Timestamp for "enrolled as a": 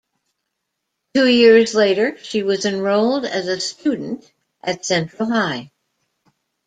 2.65-3.59